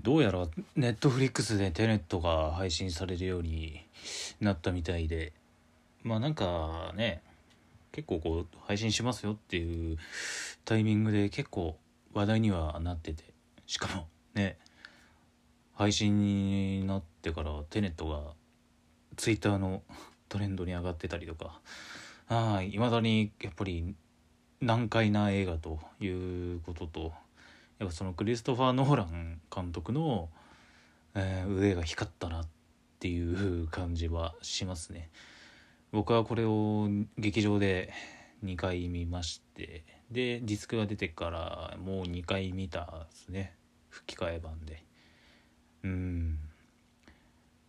[0.00, 0.46] どうやら
[0.76, 3.84] ネットフリックスでテネットが配信されるように
[4.40, 5.32] なったみたいで
[6.04, 7.20] まあなんかね
[7.90, 9.98] 結構こう配信しますよっていう
[10.64, 11.76] タイミングで結構
[12.14, 13.24] 話題にはなってて
[13.66, 14.56] しかもね
[15.74, 18.20] 配信になってからテネットが
[19.16, 19.82] ツイッターの
[20.28, 21.60] トレンドに上がってたりとか
[22.62, 23.94] いまだにやっぱり
[24.60, 27.12] 難解な映画ということと
[27.78, 30.28] やっぱそのクリストファー・ノーラン監督の、
[31.14, 32.48] えー、腕が光ったなっ
[32.98, 35.10] ていう感じはしますね。
[35.92, 37.92] 僕はこれを劇場で
[38.44, 43.54] 2回見ましてでディスクが出てからもう2回見たですね。
[43.88, 44.84] 吹き替え版で。
[45.84, 46.38] うん。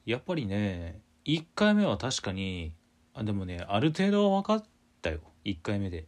[0.05, 2.73] やっぱりね1回目は確かに
[3.13, 4.63] あでもねある程度は分かっ
[5.01, 5.19] たよ。
[5.45, 6.07] 1回目で。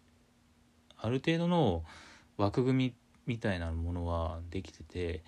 [0.98, 1.84] ある程度の
[2.38, 2.93] 枠組み
[3.25, 5.23] みたいなものはできてて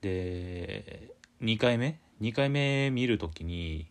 [0.00, 1.10] で
[1.42, 3.90] 2回目？2回目見る時に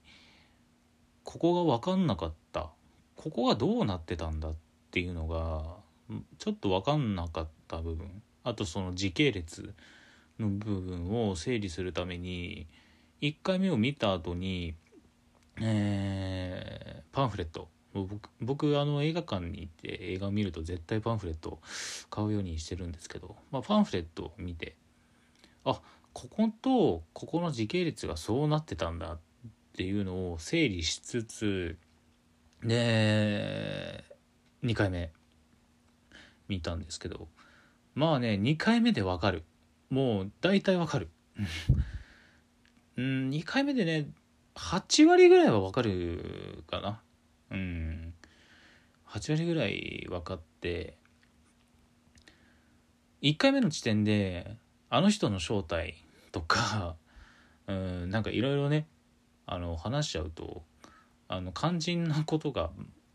[1.23, 2.69] ここが分かんなかった。
[3.15, 4.55] ここがどうなってたんだっ
[4.91, 5.77] ていうのが
[6.37, 8.21] ちょっと分かんなかった部分。
[8.43, 9.73] あとその時系列
[10.39, 12.67] の部分を整理するために
[13.21, 14.75] 1回目を見た後に、
[15.59, 17.67] えー、パンフレット。
[18.03, 21.59] 僕僕あの映画館に行って映画を見ると絶対パンフレットを
[22.09, 24.75] 買うようにしてるんですけど、まあ、パンフレットを見て
[25.65, 25.81] あ
[26.13, 29.19] こことここの時系列がそうなってたんだっ
[29.75, 31.77] ていうのを整理しつつ
[32.63, 34.03] で
[34.63, 35.11] 2回目
[36.47, 37.27] 見たんですけど
[37.97, 39.43] まあね2回目でわかる。
[39.89, 41.09] もう大体わかる。
[42.95, 44.07] うん2回目でね
[44.53, 47.01] 8割ぐらいはわかるかな。
[47.51, 48.13] うん。
[49.07, 50.97] 8割ぐらい分かって
[53.21, 54.57] 1回目の時点で
[54.89, 55.95] あの人の正体
[56.31, 56.95] とか
[57.67, 58.87] うんなんかいろいろね
[59.45, 60.63] あの話しちゃうと
[61.29, 62.71] あの肝心なことが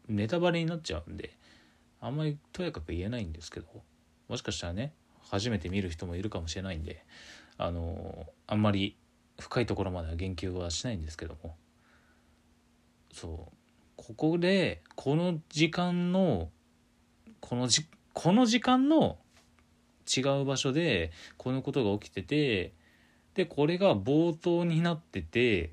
[0.08, 1.36] ネタバレになっちゃうんで
[2.00, 3.66] あんまりとやかく言えないんですけど
[4.28, 7.04] もしかしたらね初めて見る人もいるかもしれないんで
[7.58, 8.96] あのあんまり
[9.38, 11.56] 深いところまでは言及はしないんですけども。
[13.12, 13.61] そう。
[14.16, 16.50] ここでこの時間の
[17.40, 19.18] このじこの時間の
[20.06, 22.72] 違う場所でこのことが起きてて
[23.34, 25.72] でこれが冒頭になってて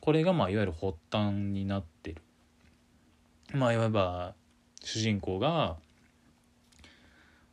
[0.00, 2.22] これがまあいわゆる発端になってる。
[3.52, 4.34] まあいわば
[4.82, 5.76] 主人公が、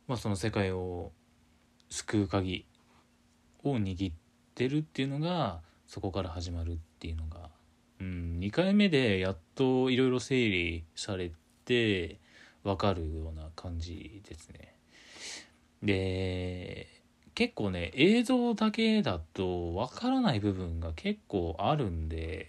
[0.06, 1.12] まあ、その世界を
[1.90, 2.66] 救う鍵
[3.64, 4.14] を握っ
[4.54, 7.50] てるっていうのがそこから始まるっていうのが
[8.00, 11.32] うん、2回目でやっといろいろ整理され
[11.64, 12.18] て
[12.64, 14.74] 分かるような感じですね。
[15.82, 16.88] で
[17.34, 22.48] 結構ね映像だけだと分からない部分が結構あるんで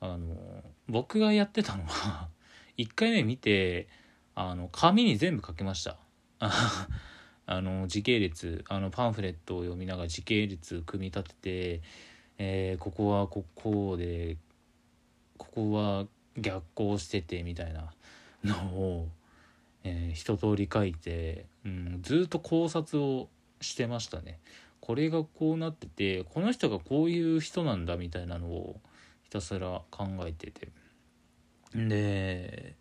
[0.00, 0.36] あの
[0.88, 2.28] 僕がやってたのは
[2.76, 3.88] 1回目見て
[4.34, 5.96] あの紙に全部書きました。
[7.46, 11.82] あの時系列あのパンフレットを読みながら時系列組み立てて、
[12.38, 14.36] えー、ここはここで
[15.40, 16.04] ここは
[16.36, 17.90] 逆行しててみたいな
[18.44, 19.08] のを、
[19.84, 23.30] えー、一通り書いて、うん、ずっと考察を
[23.62, 24.38] してましたね。
[24.80, 28.80] これがこうなっててこの人がこういう人なんだみたいなのを
[29.22, 30.68] ひたすら考えてて
[31.74, 32.74] で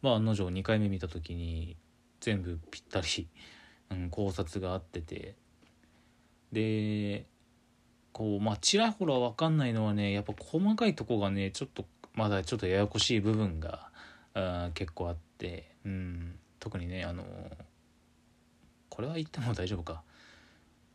[0.00, 1.76] まあ案の定2回目見た時に
[2.20, 3.28] 全部ぴったり、
[3.90, 5.34] うん、考察があってて
[6.52, 7.24] で
[8.12, 11.84] こうまあちらほら分かんないのはねやっぱ細かいとこがねちょっと
[12.14, 13.88] まだちょっとややこしい部分が
[14.34, 17.24] あ結構あって、うん、特にねあの
[18.88, 20.02] これは言っても大丈夫か。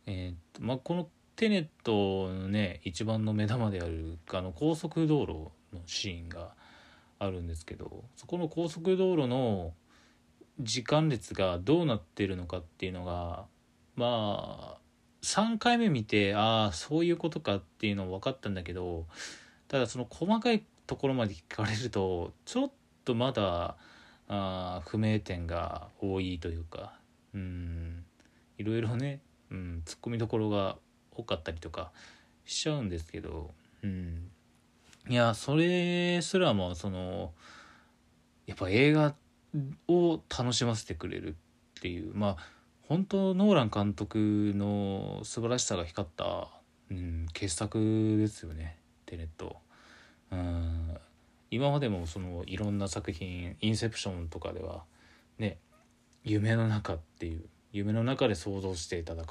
[0.08, 5.32] えーまあ、このテネットのね一番の目玉であるあの高速道路
[5.74, 6.54] のシーンが
[7.18, 9.72] あるんですけどそこの高速道路の
[10.60, 13.46] 時間列がどうなってるのかっていうのが
[13.96, 14.78] まあ
[15.26, 19.06] 3回目見てああそういうことかっていうの分かったんだけど
[19.66, 22.70] ただその細かいところまで聞かれるとちょっ
[23.04, 23.76] とまだ
[24.28, 26.92] あ不明点が多いというか
[27.34, 28.04] うん
[28.56, 29.18] いろいろね、
[29.50, 30.76] うん、ツッコミどころが
[31.12, 31.90] 多かったりとか
[32.44, 33.50] しちゃうんですけど、
[33.82, 34.30] うん、
[35.08, 37.32] いやそれすらもその
[38.46, 39.12] やっぱ映画
[39.88, 42.55] を楽しませてくれるっていうまあ
[42.88, 46.48] 本当ノーラン監督の素晴らしさが光った、
[46.88, 49.56] うん、傑作ですよねテネット。
[50.30, 50.96] うん。
[51.50, 54.84] 今までもそのいろんな作品「インセプション」とかでは
[55.38, 55.58] ね
[56.22, 59.22] 夢の中っていう夢の中で想像して戦うっ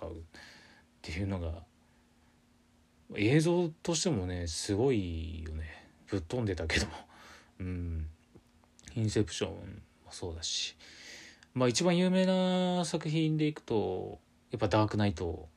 [1.02, 1.64] ていうのが
[3.16, 5.64] 映像としてもねすごいよね。
[6.08, 6.88] ぶっ飛んでたけど
[7.60, 8.10] うん。
[8.96, 10.76] インセプションもそうだし。
[11.56, 14.20] まあ一番有名な作品でいくと
[14.52, 15.50] やっぱ「ダークナイト」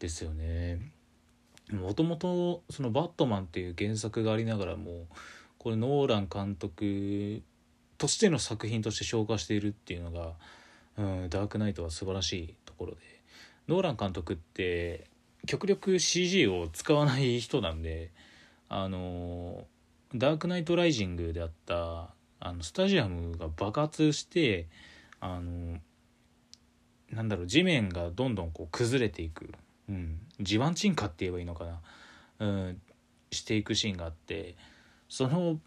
[0.00, 0.92] ですよね。
[1.70, 5.06] もともとその「バットマン」っていう原作がありながらも
[5.58, 7.42] これノーラン監督
[7.98, 10.34] としての作品として消化しているっていうのが、
[10.96, 13.12] うん、ダークナイトは素晴らしいところで。
[13.68, 15.06] ノーラン監督って
[15.46, 18.10] 極力 CG を使わない人なんで
[18.68, 19.66] あの
[20.14, 24.66] ダークナイトライジングであったあのスタジアムが爆発して
[25.20, 25.78] あの
[27.12, 29.52] なんだろう地面がどんどんこう崩れていく、
[29.88, 31.80] うん、地盤沈下って言えばいいのかな、
[32.40, 32.80] うん、
[33.30, 34.56] していくシーンがあって
[35.08, 35.60] その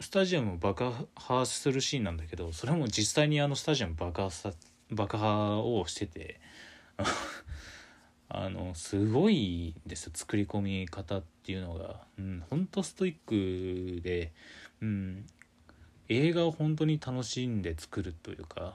[0.00, 4.52] スタジアムを爆破するシーンなんだけどそれも実際にあのスタジアム爆破さ
[4.92, 6.38] 爆破をしてて
[8.28, 10.10] あのすごいです。
[10.12, 14.32] 作り込み方っていうのが、うん、ほんとストイックで、
[14.80, 15.26] うん、
[16.08, 18.74] 映画を本当に楽しんで作るというか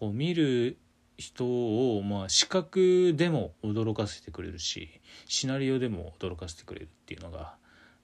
[0.00, 0.76] こう見る
[1.16, 7.54] 人を、まあ、視覚でも驚かせてくれるしシナリオでも驚かせてくれるっていうのが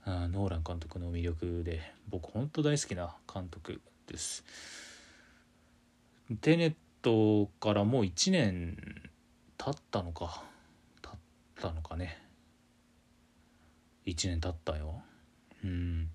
[0.04, 4.44] あノーラン監督の魅力で僕本当大好きな監督です。
[6.40, 8.76] テネットからもう1年
[9.58, 10.42] 経ったのか
[11.02, 11.18] 経っ
[11.60, 12.18] たのかね。
[14.06, 15.02] 1年経ったよ。
[15.64, 16.08] うん。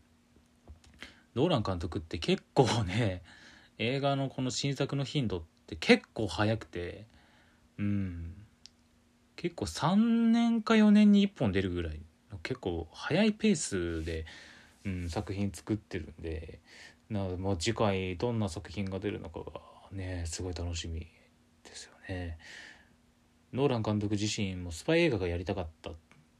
[1.35, 3.21] ローラン監督って結構ね
[3.77, 7.05] 映画のこの新作の頻度って結構早くて
[7.77, 8.33] うん。
[9.35, 9.95] 結構3
[10.31, 11.99] 年か4年に1本出るぐらい
[12.31, 14.25] の結構早いペースで、
[14.85, 16.59] うん、作品作ってるんで
[17.09, 19.45] なまあ次回どんな作品が出るのかが
[19.91, 21.07] ねすごい楽しみで
[21.75, 22.37] すよね。
[23.53, 25.91] ノーラン監督自身もスパイ映画がやりたかった、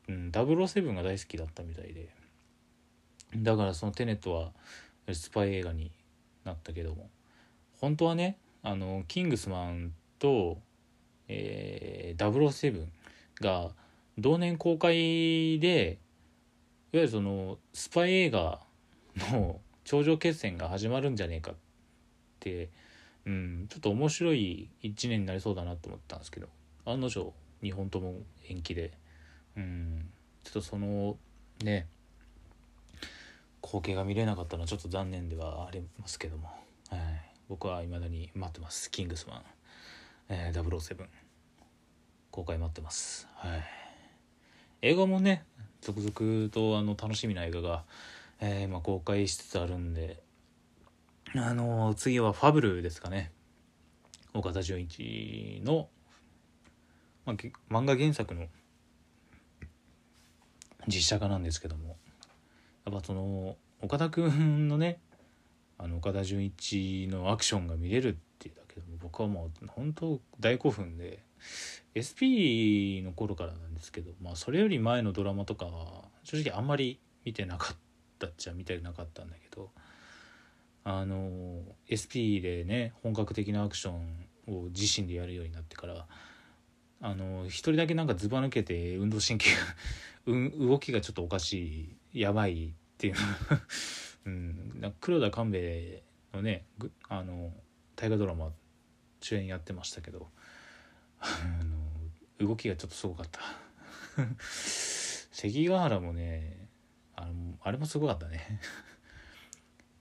[0.09, 2.09] うん、007が大好きだったみたいで。
[3.37, 4.51] だからそのテネットは
[5.13, 5.91] スパイ映画に
[6.43, 7.09] なったけども。
[7.79, 10.59] 本当はねあのキングスマンと、
[11.27, 12.87] えー、007
[13.41, 13.71] が
[14.17, 15.99] 同年公開で
[16.93, 18.61] いわゆるそのスパイ映画
[19.31, 21.55] の 頂上決戦が始まるんじゃねえかっ
[22.39, 22.69] て、
[23.25, 26.47] うん、ちょっと面白い1年になりそうだなと思ったんですけど。
[26.85, 28.93] 案の定2本とも延期で。
[29.57, 30.09] うん
[30.43, 31.17] ちょっとその
[31.63, 31.87] ね
[33.65, 36.49] 光景が見れなかったのはちょっと残念ではありますけども、
[36.91, 36.99] はい、
[37.49, 38.91] 僕は未だに待ってます。
[38.91, 39.41] キングスマン、
[40.29, 41.07] えー、007
[42.29, 43.27] 公開待ってます。
[43.33, 43.63] はい。
[44.83, 45.45] 映画もね
[45.81, 47.85] 続々とあの楽しみな映画が、
[48.39, 50.21] えー、今公開しつつあるんで
[51.33, 53.31] あのー、次はファブルですかね。
[54.35, 55.89] 岡田准一の
[57.25, 57.35] まあ、
[57.73, 58.45] 漫画原作の
[60.87, 61.97] 実写化なんですけども。
[62.85, 64.99] やっぱその岡田君のね
[65.77, 71.23] あの岡田准一のアクションが見れるっていうだけでも僕はもう本当大興奮で
[71.97, 77.77] SP の頃からなんですけど、まあ、それより前のドラマとかは正直あんまり見てなかっ
[78.19, 79.69] たっちゃ見てなかったんだけど
[80.83, 86.05] あの SP でね本格的なアクションを自身でやるようになってから
[87.01, 89.49] あの一人だけなんかずば抜けて運動神経
[90.27, 92.73] が動きがちょっとおかしいやばい
[93.05, 93.15] ていう。
[94.25, 96.65] うん、黒田官兵衛のね
[97.09, 97.53] あの
[97.95, 98.51] 大河ドラマ
[99.21, 100.31] 主演やってましたけど
[101.19, 101.27] あ
[102.39, 103.41] の動きがちょっとすごかった。
[105.31, 106.69] 関ヶ原もね
[107.15, 108.59] あのあれもすごかったね。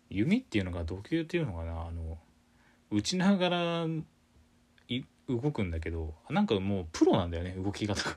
[0.08, 2.18] 弓っていうのが土球っていうのかなあの
[2.90, 3.86] 打ちながら
[5.28, 8.16] 動くんだけどなんかもうプロなんだよね動き方が。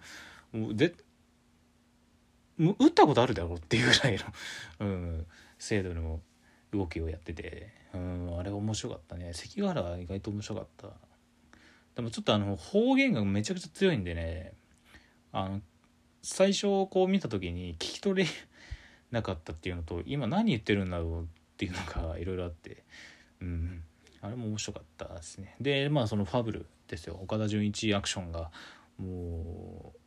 [2.60, 4.24] 打ったことあるだろうっていうぐらいの、
[4.80, 5.26] うん、
[5.60, 6.20] 精度の
[6.72, 9.32] 動きをやってて、うん、あれ面白かったね。
[9.34, 10.88] 関ヶ原意外と面白かった。
[11.98, 14.54] でもちょっとあの方言がめちゃくちゃ強いんでね
[15.32, 15.62] あの
[16.22, 18.30] 最初こう見た時に聞き取れ
[19.10, 21.26] なかったっていうのと今何言ってるんだろうっ
[21.58, 22.84] ていうのが いろいろあって
[23.42, 23.84] うん
[24.22, 25.56] あれも面白かったですね。
[25.60, 27.16] でまあそのファブルですよ。
[27.16, 28.52] 岡田准一アクションが
[29.00, 30.00] もう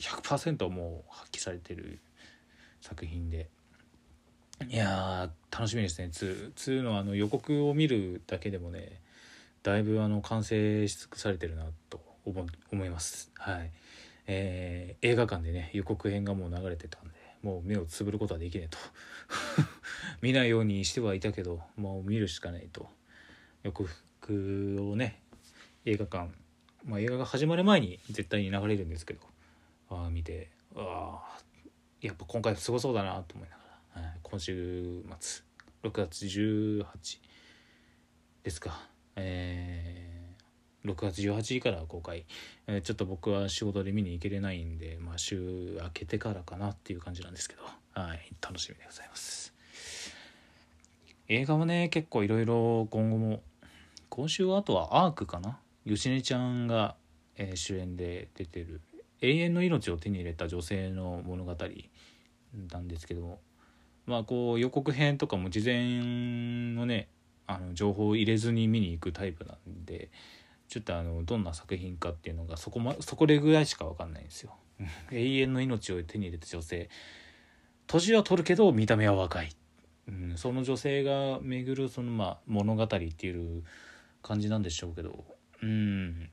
[0.00, 2.00] 100%もう発揮されてる
[2.80, 3.48] 作品で。
[4.68, 6.10] いや楽しみですね。
[6.12, 9.00] 2, 2のあの予告を見るだけでもね
[9.62, 13.30] だいぶあの完成し尽くされてるなと思います。
[13.36, 13.70] はい。
[14.26, 17.10] えー、映画館でね予告編がもう流れてたんで
[17.42, 18.78] もう目をつぶることはできねえと。
[20.20, 22.88] 見ないようにしてはいたけどもう見るしかないと。
[23.62, 25.22] 予告をね
[25.84, 26.30] 映画館
[26.84, 29.20] まあ、映画が始まる前に絶対に流れるんですけど。
[29.90, 31.40] あ見てああ
[32.00, 33.62] やっぱ今回すごそうだなと思いなが
[33.96, 35.42] ら、はい、今週末
[35.82, 36.84] 6月18
[38.42, 38.80] ですか。
[39.16, 42.24] えー、6月18日から公開、
[42.66, 49.52] えー、ちょっと僕は仕事で見に行けれないんで、まあ、週明けてからかなっていう感じなんですけど、はい、楽しみでございます。
[51.28, 53.42] 映画はね結構いろいろ今後も
[54.08, 55.58] 今週はあとはアークかな。
[55.86, 56.96] 吉根ちゃんが、
[57.36, 58.80] えー、主演で出てる
[59.20, 61.56] 永遠の命を手に入れた女性の物語
[62.72, 63.40] なんですけども
[64.06, 67.08] まあこう予告編とかも事前のね
[67.46, 70.10] あの情報を入れずに見に行くタイプなんで
[70.68, 74.56] ちょっとあのどんな作品かっていうのがそこ,、ま、そこでぐらいしか分かんないんですよ。
[75.10, 76.88] 永遠の命を手に入れた女性。
[77.88, 79.50] 年は取るけど見た目は若い、
[80.06, 83.64] うん、その女性が巡るそのまあ物語っていう
[84.22, 85.24] 感じなんでしょうけど。
[85.60, 86.30] うん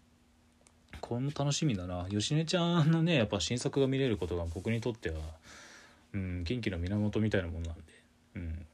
[1.02, 2.06] これも楽しみだな。
[2.10, 5.18] 芳根ちゃんのねやっぱ新作が見れることが僕にとっては、
[6.14, 7.82] うん、元気の源みたいなものなんで、
[8.36, 8.66] うん、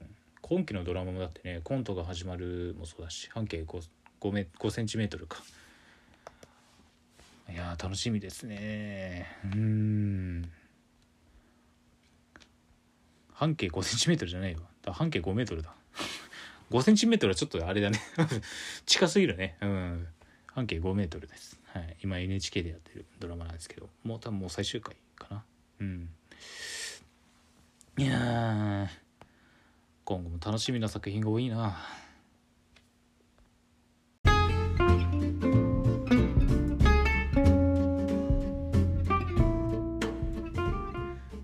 [0.42, 3.88] 今期のドラマもだってねコントが始まるもそうだし半径 5,
[4.22, 5.40] 5, メ5センチメートルか。
[7.50, 9.28] いや楽しみですね。
[9.54, 10.50] うん。
[13.34, 14.62] 半径5センチメートルじゃないわ
[14.94, 15.74] 半径5メートルだ。
[16.72, 18.00] 5センチメートルはちょっとあれだね。
[18.86, 19.58] 近すぎるね。
[19.62, 20.08] うん。
[20.48, 21.60] 半径5メートルです。
[21.74, 25.44] はい、今 NHK でやってるドラマなんですけど、もう多分もう最終回かな。
[25.80, 26.10] うん。
[27.98, 28.90] いや
[30.06, 31.76] 今後も楽しみな作品が多いな。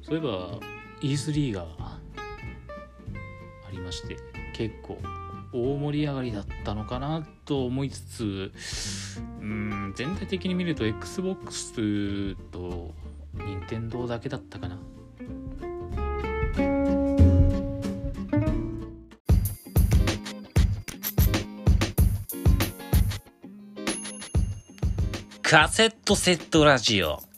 [0.04, 0.60] そういえば
[1.02, 2.00] E3 があ
[3.72, 4.16] りまして
[4.54, 5.00] 結構
[5.52, 8.52] 大盛り上がりだったのかなと思いつつ
[9.42, 12.94] うん全体的に見ると XBOX と
[13.34, 14.80] 任天堂だけだったかな。
[25.42, 27.29] カセットセットラジオ。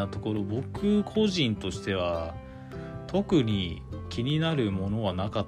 [0.00, 2.34] なところ僕個人としては
[3.06, 5.46] 特に気になるものはなかっ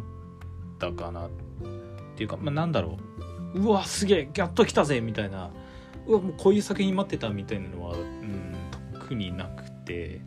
[0.78, 1.30] たかなっ
[2.16, 2.98] ていうか、まあ、なんだろ
[3.54, 3.60] う。
[3.60, 5.50] うわすげえやっと来たぜみたいな。
[6.06, 8.54] うわもうこういう作品待ってたみたいなのは、うん、
[8.94, 10.20] 特になくて、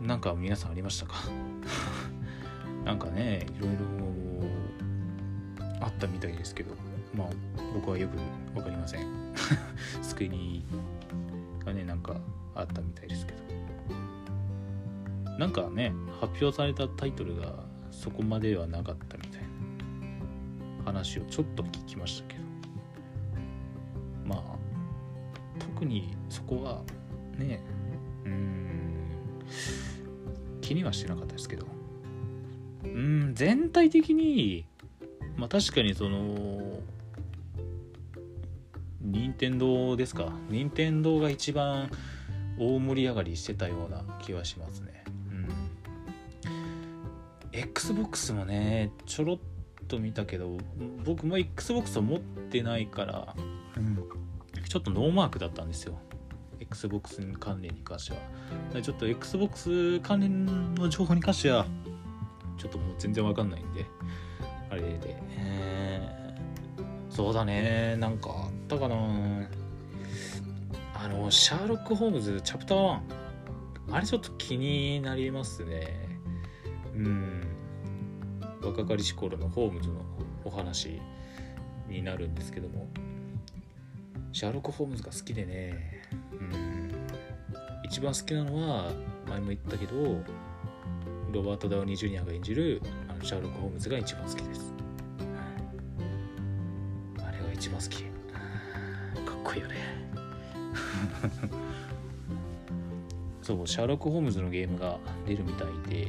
[0.00, 1.14] うん、なんか皆さんありましたか？
[2.84, 3.76] なんかねいろいろ
[5.80, 6.74] あったみたいですけど
[7.14, 7.28] まあ
[7.74, 8.16] 僕はよく
[8.54, 9.06] 分かりません。
[10.02, 10.64] 救いに
[11.64, 12.16] がねなんか
[12.54, 13.38] あったみたいですけど。
[15.38, 22.44] なんかね発表されたタイトルがそこまではなかったみたいな話をちょっと聞きましたけど。
[24.24, 24.42] まあ
[25.58, 26.82] 特にそこは
[27.36, 27.60] ね
[28.24, 29.08] うん
[30.60, 31.66] 気にはしてなかったですけど。
[32.84, 34.66] うん全体的に
[35.36, 36.78] まあ確かにその
[39.14, 40.32] 任天堂ですか？
[40.50, 41.88] 任天堂が一番
[42.58, 45.04] 大盛り上がりしてたような気はしますね。
[45.30, 45.48] うん。
[47.52, 49.38] XBOX もねちょろっ
[49.86, 50.58] と見たけど
[51.04, 53.36] 僕も XBOX を持ってないから、
[53.76, 53.96] うん、
[54.68, 55.96] ちょっとノーマークだったんですよ。
[56.58, 58.16] XBOX 関連に関して
[58.74, 58.82] は。
[58.82, 61.66] ちょっと XBOX 関連の情報に関しては
[62.58, 63.84] ちょっともう全然わかんないんで
[64.70, 67.96] あれで、えー、そうだね。
[67.98, 68.96] なんかあったかな
[70.94, 73.00] あのシャーロック・ホームズチャプター1
[73.92, 75.88] あれちょっと気になりますね。
[76.94, 77.42] うん。
[78.62, 79.96] 若かりし頃のホームズの
[80.44, 81.00] お話
[81.88, 82.88] になるんですけども。
[84.32, 86.02] シャーロック・ホームズが好きでね。
[86.32, 86.92] うん。
[87.84, 88.90] 一番好きなのは
[89.28, 89.94] 前も言ったけど
[91.30, 94.72] ロバート・ダウニー・ジュニアが演じるあのシャーロック・ホームズが一番好きです。
[97.18, 98.03] あれが一番好き。
[99.44, 99.74] っこいいよね。
[103.42, 106.08] そう、シャーロック・ホームズのゲームが出るみたいで、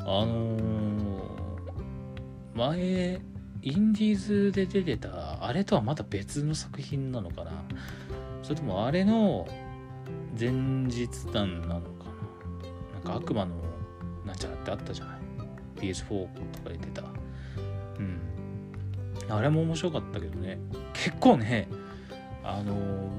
[0.00, 0.60] あのー、
[2.54, 3.20] 前、
[3.62, 7.52] インディーズで出てた、あれとはまた別の作品なのかな。
[8.42, 9.48] それともあれの
[10.38, 12.94] 前日談なのかな。
[12.94, 13.54] なんか悪魔の
[14.26, 15.20] なんちゃらってあったじゃない。
[15.76, 17.02] PS4 とかで出た。
[17.98, 18.20] うん。
[19.30, 20.58] あれも面白かったけどね。
[20.92, 21.68] 結構ね
[22.42, 23.10] あの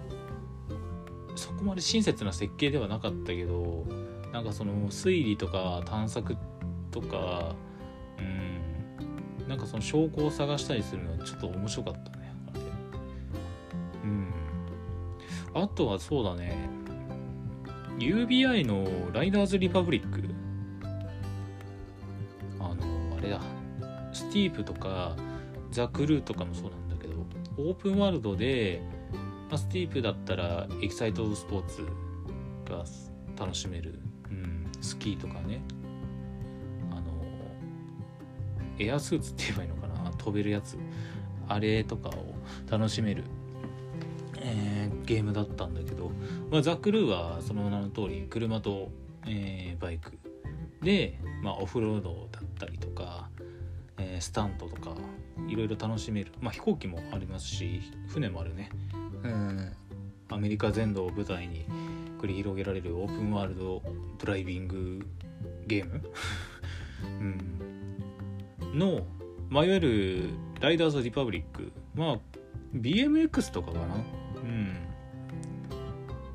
[1.35, 3.85] そこまで親切な設計ではなかったけど
[4.31, 6.37] なんかその推理とか探索
[6.91, 7.55] とか
[8.19, 12.61] うんなんかその証拠を探したりするのはちょっと面白かったねあれ。
[14.03, 14.27] うん。
[15.53, 16.69] あとはそうだね。
[17.99, 20.23] UBI の Riders Republic。
[22.59, 23.41] あのあれだ。
[24.13, 25.15] Steep とか
[25.69, 27.25] The Crew とかもそうなんだけど
[27.57, 28.81] オープンワールドで、
[29.51, 31.85] まあ、 Steep だったらエキサイトスポーツ
[32.71, 32.85] が
[33.37, 35.61] 楽しめる、うん、スキーとかね。
[36.89, 37.01] あの
[38.79, 40.09] エアスーツって言えばいいのかな？
[40.11, 40.77] 飛べるやつ。
[41.49, 42.33] あれとかを
[42.69, 43.25] 楽しめる、
[44.37, 46.11] えーゲームだったんだけど、
[46.49, 48.89] まあ、ザ・クルーはその名の通り車と、
[49.25, 50.17] えーバイク。
[50.81, 53.29] で、まあ、オフロードだったりとか、
[53.97, 54.95] えースタントとか
[55.49, 58.69] いろいろ楽しめる、まあ、飛行機もありますし船もあるね。
[60.29, 61.65] アメリカ全土を舞台に
[62.21, 63.81] 繰り広げられるオープンワールド
[64.17, 65.05] ドライビング
[65.67, 66.01] ゲーム、
[68.63, 69.05] うん、の、
[69.49, 71.71] まあ、いわゆるライダーズ・リパブリック。
[71.95, 72.19] まあ
[72.75, 73.95] BMX とかかな？
[74.43, 74.73] うん。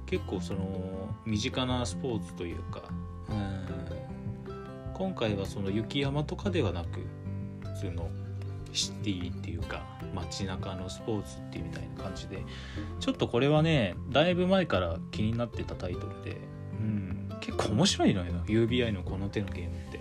[0.07, 2.83] 結構その身近なスポーツというか、
[3.29, 3.67] うん、
[4.95, 7.01] 今回はその雪山とかではなく
[7.75, 8.09] 普通の
[8.77, 12.43] シティっていうか街中のスポーツっていうみたいな感じで
[13.01, 16.37] ちょっとこれはねだいぶ前から気になってたタイトルで、
[16.81, 19.97] うん、結構面白いのよ UBI のこの手のゲームって。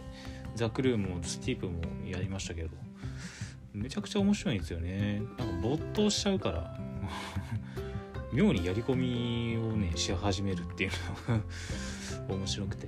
[0.56, 2.70] ザ・クルーもスティープもやりましたけど
[3.74, 5.22] めちゃくちゃ面白いんですよね。
[5.38, 6.80] なんか没頭しちゃうから
[8.32, 10.92] 妙にやり込みをねし始めるっていう
[11.30, 11.44] のが
[12.34, 12.88] 面白くて。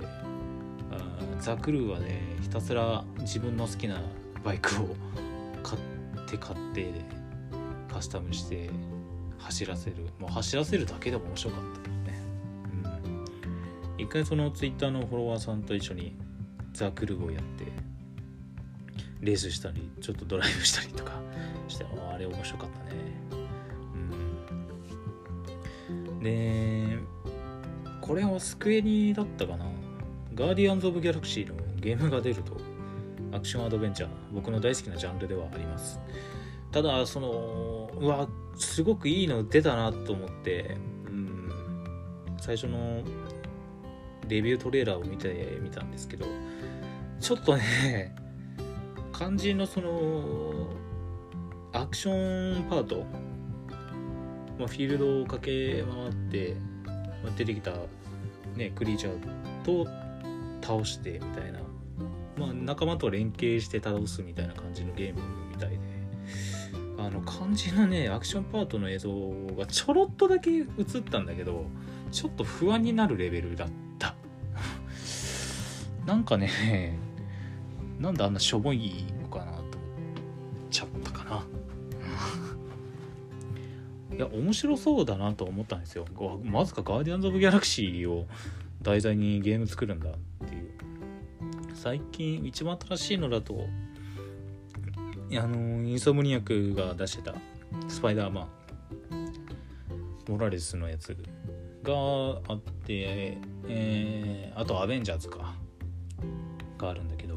[1.40, 4.00] ザ・クルーはねひたすら自分の好きな
[4.42, 4.96] バイクを
[5.68, 7.04] 買って買ってで
[7.92, 8.70] カスタムして
[9.38, 9.96] 走らせる。
[10.18, 12.20] もう走らせるだけでも面白かったけどね。
[13.98, 14.04] うん。
[14.04, 16.16] 一回そのツイッターのフォロワーさんと一緒に
[16.72, 17.66] ザ・クルーをやって
[19.20, 21.12] レースしたりちょっとドライブしたりとか
[21.68, 22.90] してああれ面白かったね。
[25.90, 26.20] うん。
[26.20, 26.98] で
[28.00, 29.66] これはスクエニだったかな。
[30.34, 32.56] ガーディアンズ・オブ・ギャラクシーのゲームが出ると
[33.32, 36.00] アクションアドベンチャー僕の大好きなジャンルではあります。
[36.70, 41.50] ただそのうわすごくいいの出たなと思って、うん、
[42.40, 43.02] 最初の
[44.26, 46.26] デビュートレーラーを見てみたんですけど
[47.20, 48.14] ちょっとね
[49.14, 50.68] 肝心のその
[51.72, 53.04] アクションパート、
[54.58, 57.72] まあ、フィールドを駆け回って、まあ、出てきた、
[58.54, 59.86] ね、クリーチャーと
[60.66, 61.60] 倒してみたいな、
[62.38, 65.20] まあ、仲間と連携して倒すみたいな感じのゲーム
[65.50, 65.78] みたいで。
[66.98, 70.66] あの肝心なねアクションパートの映像がちょろっとだけ映っ
[71.08, 71.66] たんだけど
[72.10, 74.16] ちょっと不安になるレベルだった。
[76.04, 76.98] なんかね
[78.00, 79.68] なんであんなしょぼいのかなと思っ
[80.70, 81.44] ちゃったかな。
[84.16, 86.04] いや面白そうだなと思ったんですよ。
[86.16, 88.26] わまさかガーディアンズ・オブ・ギャラクシーを
[88.82, 90.10] 題材にゲーム作るんだ
[91.78, 93.66] 最近一番新しいのだと
[95.32, 97.34] あのインソムニアクが出してた
[97.86, 98.48] スパイダーマン。
[100.28, 101.16] モラレスのやつ
[101.82, 101.94] が
[102.48, 103.38] あって、
[103.68, 105.54] えーあとアベンジャーズか。
[106.78, 107.36] があるんだけど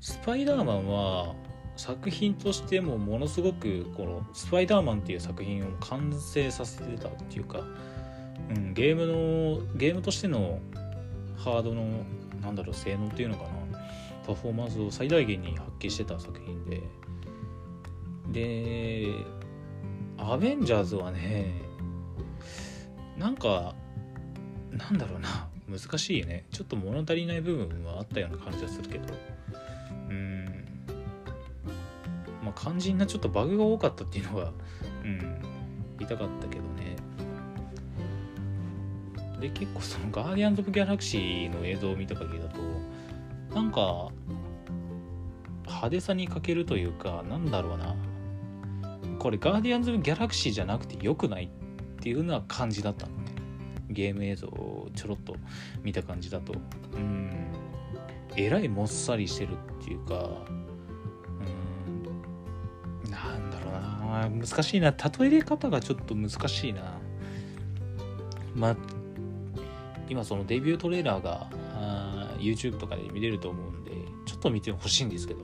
[0.00, 1.34] スパイダーマンは
[1.76, 7.60] 作品としてもものすごくこのスパイダーマンっていう作品を完成させてたっていうか、
[8.50, 10.60] うん、ゲームのゲームとしての
[11.36, 12.04] ハードの
[12.50, 13.50] なんだろう性能っていうのかな。
[14.26, 16.82] パフォーマンスを最大限に発揮してた作品で。
[18.32, 19.12] で
[20.18, 21.52] アベンジャーズはね
[23.16, 23.74] なんか
[24.72, 25.48] なんだろうな。
[25.68, 26.44] 難しいよね。
[26.50, 29.14] ちょっと物足りない部分はあったような感じはするけど。
[30.08, 30.64] うん。
[32.42, 34.52] まあ肝心なちょっとバグが多かったっていうのが
[35.04, 35.42] うん
[36.00, 36.96] 痛かったけどね。
[39.40, 42.60] で結構そのガーディアンズ・オブ・ギャラクシーの映像を見た限りだと
[43.54, 44.08] なんか
[45.66, 47.96] 派手さに欠けるというかなんだろうな。
[49.18, 51.48] これガーディアンズ・オブ・ギャラクシーじゃなくて良くないっ
[52.00, 53.32] ていうような感じだったのね。
[53.90, 55.36] ゲーム映像をちょろっと
[55.82, 56.54] 見た感じだと。
[56.94, 57.30] うん。
[58.36, 60.14] えらいもっさりしてるっていうか
[63.04, 63.10] うん。
[63.10, 64.46] なんだろうな。
[64.46, 64.90] 難しいな。
[64.90, 66.98] 例え方がちょっと難しいな。
[68.54, 68.76] まあ
[70.10, 73.92] 今そのデビュートレーラーがー YouTube とかで見れると思うんで
[74.26, 75.40] ちょっと見てほしいんですけど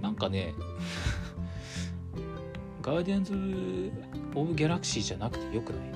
[0.00, 0.54] なんかかね
[2.80, 3.34] ガーディアンズ・
[4.34, 5.92] オブ・ギャラクシーじゃなくてよくない？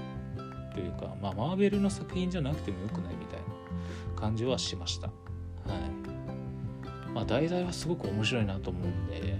[0.74, 5.06] というか、まあ、マーベルの作品じゃなくてもよくないみたいな感じはしました。
[5.06, 7.10] はい。
[7.12, 9.36] まあ、題材はすごく面白いなと思うんで、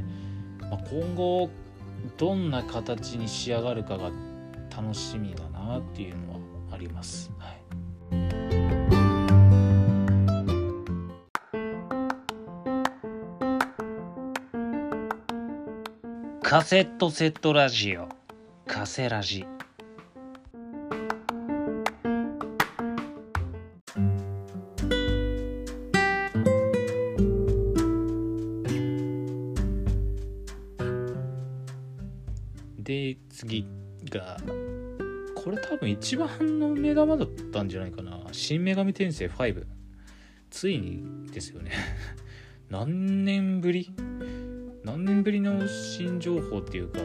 [0.63, 1.51] まあ、今後、
[2.17, 4.11] どんな形に仕上がるかが
[4.75, 6.39] 楽しみだなっていうのは
[6.73, 7.31] あります。
[7.39, 7.56] はい。
[16.49, 18.09] カセットセットラジオ。
[18.69, 19.45] カセラジ。
[32.79, 33.67] で次
[34.09, 34.37] が
[35.35, 39.65] これ多分一番の目玉だったんじゃないかな「新女神転生5」
[40.51, 41.73] ついにですよね
[42.71, 43.91] 何年ぶり？
[44.87, 47.01] 何年ぶりの新情報っていうか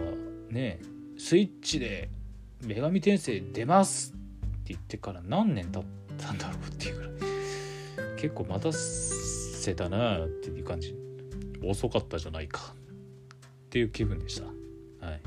[0.51, 0.79] ね
[1.17, 2.09] スイッチで
[2.61, 4.15] 「女神転生出ます!」っ
[4.59, 5.83] て言ってから何年経っ
[6.15, 7.11] たんだろうっていうぐらい。
[8.17, 10.95] 結構待たせたなっていう感じ。
[11.63, 12.75] 遅かったじゃないか
[13.65, 14.45] っていう気分でした。
[15.07, 15.21] はい。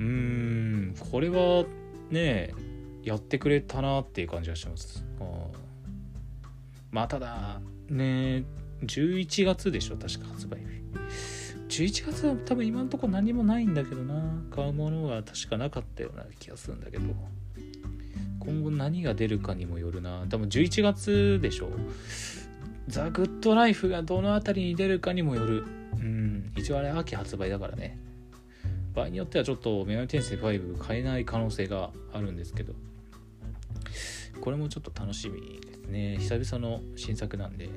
[0.00, 1.66] うーんこれは
[2.08, 2.54] ね
[3.02, 5.04] やってくれたなっていう感じがします。
[5.20, 5.26] うん
[6.90, 8.44] まあただね
[8.82, 11.82] 11月でしょ確か発売日。
[11.82, 14.42] 11月は多分今のとこ何もないんだけどな。
[14.50, 17.14] 買うものが確かなかったような気がするんだけど。
[18.40, 20.26] 今後何が出るかにもよるな。
[20.28, 21.70] 多分11月でしょ。
[22.88, 25.64] ザ・グッドライフがどの辺りに出るかにもよる。
[25.94, 27.98] うん一応あれ秋発売だからね。
[28.94, 32.74] 場合によってはちょっと女神転生5買えない可能性があるんですけど。
[34.40, 36.16] これもちょっと楽しみですね。
[36.18, 37.70] 久々の新作なんで。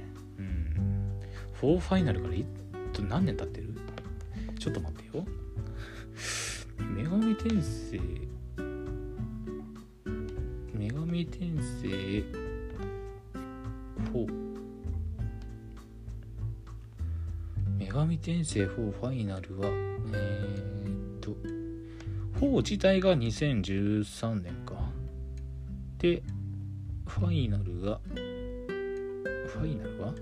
[1.62, 2.46] 4ファイナルからい
[2.94, 3.74] と何年経ってる？
[4.60, 5.26] ちょっと待ってよ。
[6.80, 8.00] 女神転生。
[10.74, 11.46] 女神転
[11.82, 12.24] 生。
[14.14, 14.28] 4
[17.78, 21.36] 女神転生4ファイナルはえー、っと
[22.40, 24.74] 4自体が2013年か。
[25.98, 26.22] で
[27.08, 28.00] ファイナルが
[29.48, 30.14] ファイナルは？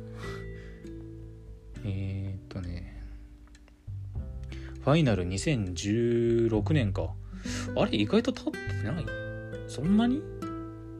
[1.85, 3.01] えー、っとね
[4.83, 7.13] ファイナル2016年か。
[7.77, 9.05] あれ意外と経ってない？
[9.67, 10.21] そんなに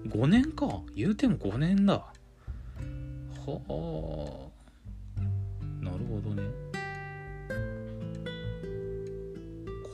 [0.07, 0.81] ?5 年か。
[0.95, 1.95] 言うても5年だ。
[1.95, 2.13] は
[3.45, 3.49] あ。
[5.83, 6.43] なるほどね。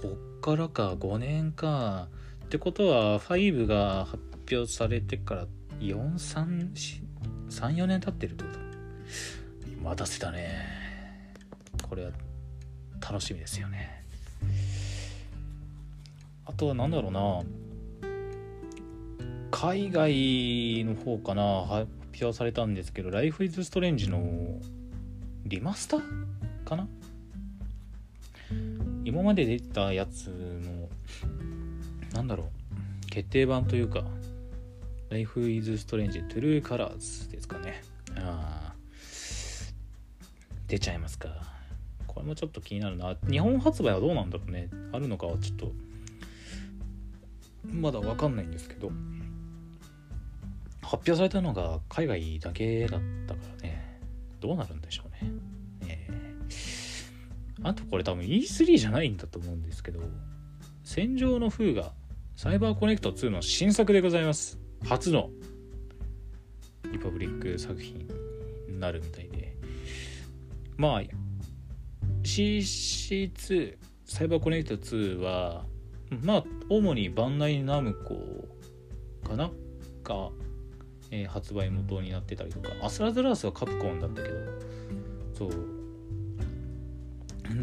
[0.02, 0.94] こっからか。
[0.94, 2.10] 5年か。
[2.46, 4.22] ってことは5が発
[4.52, 5.48] 表されてから
[5.80, 8.60] 434年経ってるってこと？
[9.84, 10.78] 待たせたね。
[11.90, 12.12] これは
[13.02, 14.06] 楽しみですよね。
[16.46, 17.42] あとは何だろうな。
[19.52, 21.66] 海外の方かな。
[21.66, 24.60] 発表されたんですけど「Life is Strange」の
[25.46, 26.88] リマスターかな。
[29.06, 30.90] 今まで出たやつの
[32.14, 33.10] なんだろう。
[33.10, 34.04] 決定版というか
[35.10, 37.82] Life is Strange True Colors ですかね。
[38.18, 38.76] ああ
[40.68, 41.59] 出ちゃいますか。
[42.14, 43.16] これもちょっと気になるな。
[43.30, 44.68] 日本発売はどうなんだろうね。
[44.92, 45.72] あるのかはちょっと。
[47.64, 48.92] まだ分かんないんですけど。
[50.82, 54.00] 発表されたのが海外だけだったからね。
[54.40, 55.32] どうなるんでしょうね。
[55.88, 56.08] え。
[57.62, 60.00] ーあとこれ多分 E3 じゃないんだと思うんですけど。
[60.84, 61.94] 戦場の風が
[62.36, 64.58] サイバーコネクト2の新作でございます。
[64.84, 65.30] 初の
[66.92, 68.08] リパブリック作品
[68.68, 69.56] になるみたいで。
[70.76, 71.02] まあ
[72.30, 75.66] CC2 サイバーコネクト2は
[76.22, 78.16] まあ主にバンダイナムコ
[79.28, 79.50] かな？
[80.04, 80.30] が、
[81.12, 82.70] えー発売元になってたりとか。
[82.82, 84.36] アスラズラースはカプコンだったけど。
[85.34, 85.52] そう。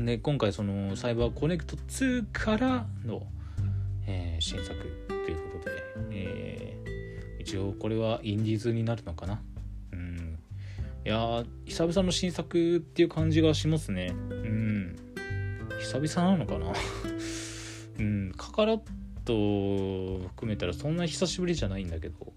[0.04, 3.22] で今回そのサイバーコネクト2からの、
[4.06, 4.74] えー新作
[5.08, 9.40] ということで、えー一応これはインディーズになるのかな？
[11.06, 14.08] いや久々の新作っていう感じがしますね。
[14.12, 14.96] うん。
[15.78, 16.72] 久々なのかな？
[18.00, 18.32] うん。
[18.36, 18.80] カカラッ
[19.24, 22.32] ト含めたらそんな久しぶりじゃないんだけど。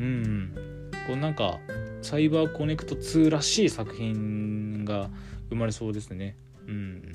[0.00, 0.90] うん。
[1.06, 1.60] こうなんか
[2.00, 5.08] サイバーコネクト2らしい作品が
[5.48, 6.36] 生まれそうですね。
[6.66, 7.12] うん。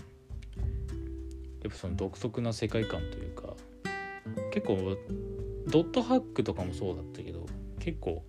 [1.61, 3.53] やっぱその独特な世界観というか。
[4.53, 4.95] 結構
[5.67, 7.45] ドットハックとかもそうだったけど
[7.79, 8.23] 結構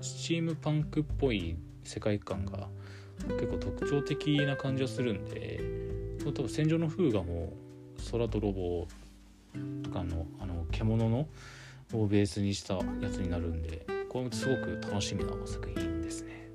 [0.00, 2.68] スチームパンクっぽい世界観が
[3.26, 5.60] 結構特徴的な感じはするんで
[6.24, 7.52] 多分戦場の風がも
[7.98, 8.86] う空泥棒
[9.82, 11.26] とかのあの獣の
[11.94, 16.50] をベースにしたやつになるんでこれもすごく楽しみな作品ですね。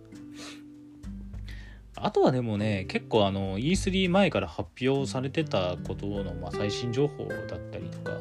[1.95, 8.11] あとはでもね結構あの E3 前から発表されてたことの、まあ、最新情報だったりとか、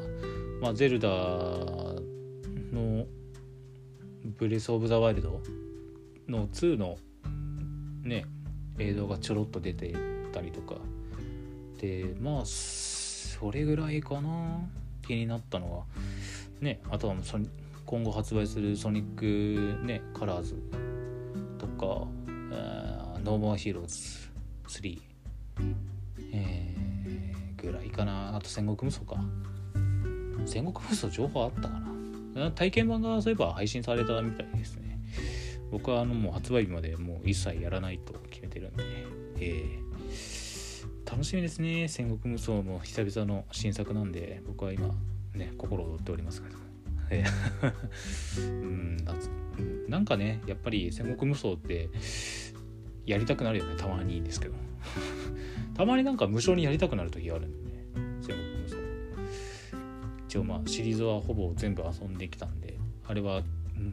[0.61, 3.05] まあ、ゼルダの
[4.23, 5.41] ブレス・オブ・ザ・ワイルド
[6.27, 6.97] の2の
[8.03, 8.25] ね
[8.79, 9.93] 映像がちょろっと出て
[10.31, 10.75] たりとか。
[11.79, 14.61] でまあそれぐらいかな。
[15.05, 15.83] 気になったのは。
[16.61, 17.37] ねあとはそ
[17.85, 20.55] 今後発売するソニックねカラーズ
[21.57, 24.29] とか、えー、 No More Heroes
[24.67, 24.97] 3、
[26.31, 28.35] えー、ぐらいかな。
[28.35, 29.21] あと戦国無双か。
[30.45, 31.92] 戦国無双情報あったかな。
[32.55, 34.99] 体験版がそういえば配信されたみたいですね。
[35.71, 38.83] 僕はあのもう発売日までもう一切やらないと決めてるんで、
[39.39, 41.87] えー、楽しみですね。
[41.87, 44.41] 戦国無双も久々の新作なんで。
[44.45, 44.89] 僕は今
[45.33, 46.57] ね心躍っておりますけど。
[47.09, 47.23] え
[48.39, 48.97] うん
[49.87, 51.89] なんかねやっぱり戦国無双って
[53.05, 53.75] やりたくなるよね。
[53.75, 54.55] たまにいいんですけど。
[55.75, 57.72] たまになんか無償にやりたくなる時があるんでね。
[60.33, 63.43] 一応まあシリーズはほぼ全部遊んできたんであれは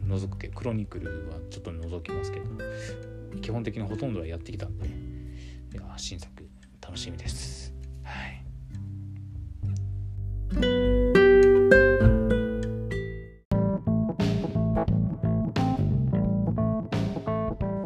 [0.07, 2.45] 除くけクロニクルはちょっと除きますけど
[3.41, 4.89] 基本的にほとんどはやってきたんでい
[5.75, 6.31] や新作
[6.81, 7.75] 楽しみです。
[8.03, 8.43] はい。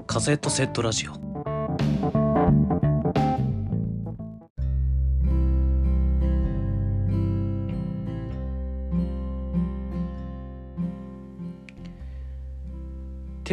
[0.08, 1.25] カセットセットラジオ。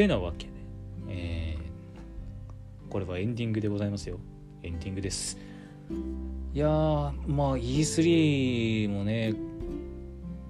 [0.02, 0.52] てなわけで、
[1.08, 4.18] えー、これはエンディングでございますよ。
[4.64, 5.38] エンディングです。
[6.52, 9.32] いやーまあ E3 もね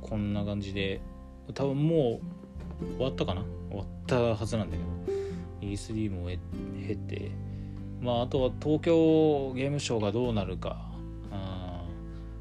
[0.01, 1.03] こんな感じで
[1.53, 2.21] 多分も
[2.81, 3.45] う終わったかな？
[3.69, 4.89] 終わったはずなんだけど。
[5.61, 7.31] E3 も経て。
[8.01, 10.91] まああとは東京ゲームショウがどうなるか。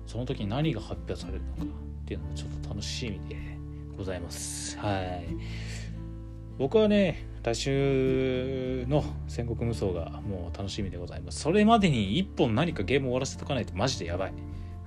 [0.07, 1.71] その時に何が発表されるのか
[2.03, 3.35] っていうのもちょっと楽しみで
[3.97, 4.77] ございます。
[4.77, 5.25] はい。
[6.61, 11.39] 僕はね来週の戦国無双がもう楽しみでございます。
[11.39, 14.33] それまでに1本何かゲーム終わらせとかないとマジでやばい。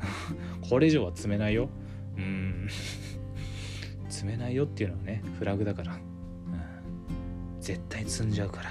[0.71, 1.69] これ以上は積めないよ。
[2.17, 2.69] うん。
[4.09, 6.01] 積めないよっていうのはねフラグだから、うん、
[7.61, 8.71] 絶対積んじゃうから。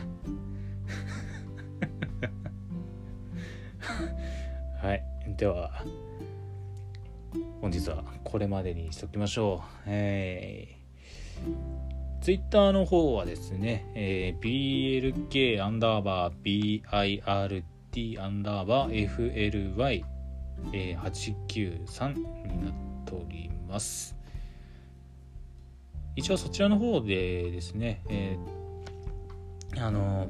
[4.87, 5.03] はい。
[5.35, 5.83] では
[7.59, 9.81] 本日はこれまでにしときましょう。
[9.87, 11.92] えー
[12.23, 20.05] ツイッターの方はですね、えー、BLK アンダーバー BIRT アンダーバー FLY、
[20.71, 24.15] えー、893になっております。
[26.15, 30.27] 一応そちらの方でですね、えー、あの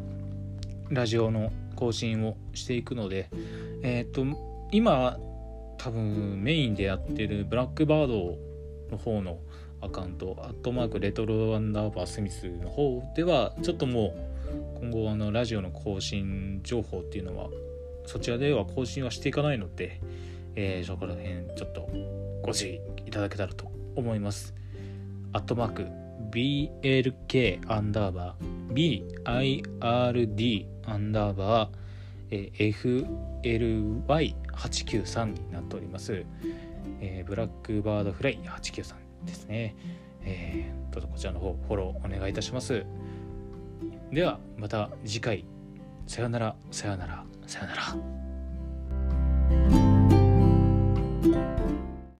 [0.90, 3.30] ラジオの更新をしていくので、
[3.84, 4.26] えっ、と
[4.72, 5.20] 今
[5.78, 8.36] 多分メインでやってるブラックバード
[8.90, 9.38] の方の
[9.84, 14.16] アカウント、アットマークレトロアンダーバースミスの方では、ちょっとも
[14.78, 17.50] う今後あのラジオの更新情報っていうのは、
[18.06, 20.00] そちらでは更新はしていかないので、
[20.56, 21.90] えー、そこら辺ちょっと
[22.42, 24.54] ご注意いただけたらと思います。
[25.34, 25.86] アットマーク
[26.32, 32.52] BLK アンダーバー BIRD アンダーバー
[33.44, 36.24] FLY893 になっております。
[37.02, 39.76] えー、ブラックバードフライ893ですね。
[40.26, 42.86] えー、どうぞこちらの方フォローお願いいたします。
[44.12, 45.46] ではまた次回
[46.08, 47.84] さよならさよならさよなら。